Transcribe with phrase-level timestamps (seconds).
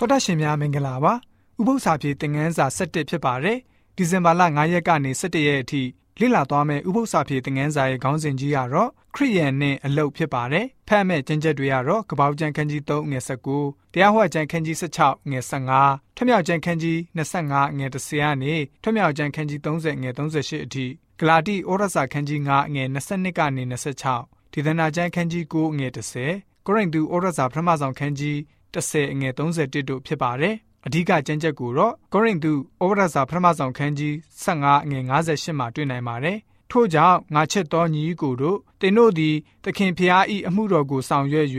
[0.00, 1.14] တော်တရှင်များမင်္ဂလာပါ
[1.58, 3.58] ဥပု္ပ္ပစာပြေသင်ငန်းစာ7ဖြစ်ပါတယ်
[3.96, 5.82] ဒီဇင်ဘာလ9ရက်ကနေ17ရက်အထိ
[6.20, 13.20] လေ့လာသွားမယ့်ဥပု္ပ္ပစာပြေသင်ငန်းစာရဲ့ခေါင်းစဉ်ကြီးကတော့ခရိယန်နဲ့အလုတ်ဖြစ်ပါတယ်ဖတ်မဲ့ကျမ်းချက်တွေကတော့ကပောက်ကျန်ခန်းကြီး3ငွေ
[13.56, 15.40] 19တရားဟောကျန်ခန်းကြီး16ငွေ
[15.80, 20.86] 15ထွမြောက်ကျန်ခန်းကြီး25ငွေ30ကနေထွမြောက်ကျန်ခန်းကြီး30ငွေ38အထိ
[21.18, 23.62] ဂလာတိဩရစာခန်းကြီး9ငွေ22ကနေ
[24.12, 25.88] 26ဒေသနာကျန်ခန်းကြီး9ငွေ
[26.28, 28.38] 30ကိုရိန္သုဩရစာပထမဆုံးခန်းကြီး
[28.74, 30.54] 30အငယ်31တို့ဖြစ်ပါတယ်။
[30.86, 32.56] အဓိကကျမ်းချက်ကိုတော့ကောရိန္သုဩ
[32.88, 34.14] ဝါဒစာပထမဆုံးခန်းကြီး
[34.44, 36.38] 15အငယ်58မှာတွေ့နိုင်ပါတယ်။
[36.70, 41.48] ထို့ကြောင့်ငါချစ်သောညီကိုတို့တင်တို့သည်သခင်ဖျားဤအမှုတော်ကိုဆောင်ရွက်၍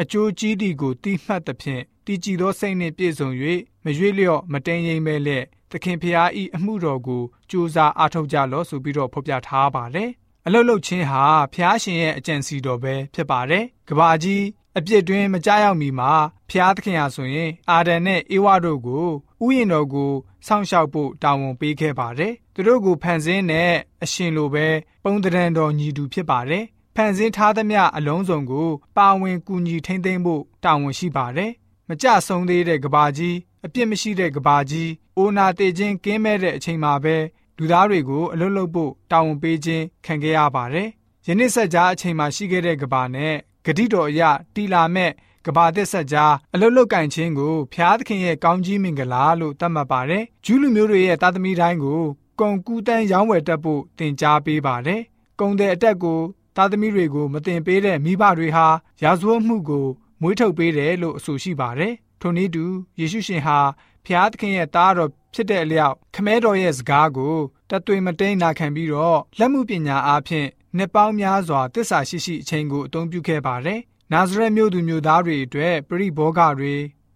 [0.00, 3.30] အကျိုးကြီးသည်ကိုတိမှတ်သဖြင့်တည်ကြည်သောစိတ်နှင့်ပြည့်စုံ၍
[3.84, 10.10] မရွေ့လျော့မတိမ်ရိမ်ပဲလက်သခင်ဖျားဤအမှုတော်ကိုကြိုးစားအားထုတ်ကြလော့ဆိုပြီးတော့ဖော်ပြထားပါတယ်။
[10.46, 14.42] အလုတ်လုတ်ချင်းဟာဖျားရှင်ရဲ့အကြံစီတော်ပဲဖြစ်ပါတယ်။ကဘာကြီး
[14.78, 16.12] အပြစ်တွင်မကြောက်ရောက်မီမှာ
[16.50, 19.06] ဖျားသခင်ဟာဆိုရင် အာဒန်နဲ့အေဝါတို့ကို
[19.44, 20.12] ဥယျာဉ်တော်ကို
[20.46, 24.66] စောင့်ရှောက်ဖို့တာဝန်ပေးခဲ့ပါတယ်။သူတို့ကိုဖန်ဆင်းတဲ့အရှင်လိုပဲ
[25.04, 26.64] ပုံတရံတော်ညီတူဖြစ်ပါတယ်။
[26.96, 31.50] ဖန်ဆင်းထားသမျှအလုံးစုံကို ပါဝင်ကူညီထိန်းသိမ်းဖို့တာဝန်ရှိပါတယ်။
[31.88, 37.16] မကြဆုံးသေးတဲ့ကဘာကြီးအပြစ်မရှိတဲ့ကဘာကြီးအိုနာတေခြင်းကင်းမဲ့တဲ့အချိန်မှာပဲ
[37.58, 40.88] လူသားတွေကိုအလွတ်လွတ်ဖို့တာဝန်ပေးခြင်းခံခဲ့ရပါတယ်။
[41.26, 43.34] ယနေ့ဆက်ကြားအချိန်မှာရှိခဲ့တဲ့ကဘာနဲ့
[43.64, 44.22] ဂတိတော်အရ
[44.54, 45.10] တီလာမဲ့
[45.46, 52.02] ကဘာသစ်ဆက်ကြားအလုတ်လုတ်ကင်ခြင်းကိုဖျားသခင်ရဲ့ကောင်းကြီးမင်္ဂလာလို့သတ်မှတ်ပါတယ်။ဂျူးလူမျိုးတွေရဲ့သားသမီးတိုင်းကို
[52.40, 55.00] ကုံကူးတန်းရောင်းဝယ်တတ်ဖို့တင် जा ပေးပါတယ်။
[55.40, 56.20] ကုံတဲ့အတက်ကို
[56.56, 58.66] သားသမီးတွေကိုမတင်ပေးတဲ့မိဘတွေဟာ
[59.02, 59.86] ရာဇဝတ်မှုကို
[60.20, 62.64] မွေးထုတ်ပေးတယ်လို့အဆိုရှိပါတယ်။ထိုနည်းတူ
[63.00, 63.58] ယေရှုရှင်ဟာ
[64.06, 67.36] ဖျားသခင်ရဲ့သားတော်ဖြစ်တဲ့အလျောက်ခမဲတော်ရဲ့စကားကို
[67.70, 73.80] တသွေမတိန်နာခံပြီးတော့လက်မှုပညာအားဖြင့် နှစ်ပေါင်းများစွာတစ္ဆာရှိရှိအချိန်ကိုအသုံးပြုခဲ့ပါတယ်။
[74.12, 76.74] နာဇရက်မြို့သူမြို့သားတွေအတွက်ပရိဘောဂတွေ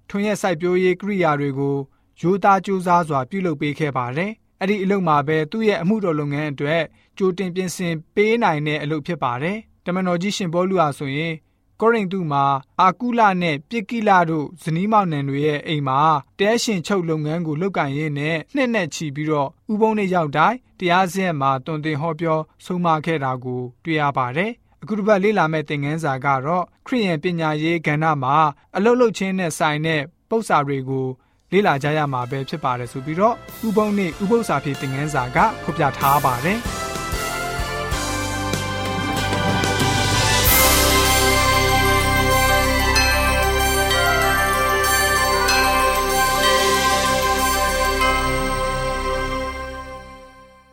[0.08, 1.76] ထွန်းရက်စိုက်ပျိုးရေးကိရိယာတွေကို
[2.20, 6.82] ယူသားကြိုးစားစွာပြုလုပ်ပေးခဲ့ပါတယ်။အဲ့ဒီအလုပ်မှာပဲသူ့ရဲ့အမှုတော်လုပ်ငန်းအတွက်
[7.19, 11.34] ကြိုတင်ပြင်ဆင်ပေးနိုင်တဲ့အလုပ်ဖြစ်ပါတယ်။တမန်တော်ကြီးရှင်ဘောလူဟာဆိုရင်
[11.81, 12.44] ကောရိန္သုမှာ
[12.81, 16.00] အာကုလနဲ့ပြစ်ကိလတို့ဇနီးမောင်နှံတွေရဲ့အိမ်မှာ
[16.38, 24.50] တဲရှင်ချုပ်လုပ်ငန်းကိုလုပ်ကင်ရင်းနဲ့နှစ်နဲ့ချီပြီးတော့ဥပုံနဲ့ရောက်တိုင်းတရားစရက်မှာတွင်တင်ဟောပြောဆုံးမခဲ့တာကိုတွေ့ရပါတယ်။
[24.82, 28.37] အခုတစ်ပတ်လေ့လာမယ့်သင်ခန်းစာကတော့ခရိယန်ပညာရေးကဏ္ဍမှာ
[28.76, 31.06] အလုတ်လုတ်ချင်းနဲ့ဆိုင်တဲ့ပု္ပ္ပစာတွေကို
[31.53, 33.34] လေ့လာကြရမှာပဲဖြစ်ပါတယ်ဆိုပြီးတော့
[33.66, 36.60] ဥပုံနဲ့ဥပု္ပ္ပစာဖြစ်သင်ခန်းစာကဖော်ပြထားပါတယ်။